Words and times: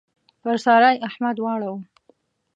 پر 0.41 0.55
سارا 0.63 0.89
يې 0.93 1.01
احمد 1.09 1.37
واړاوو. 1.39 1.79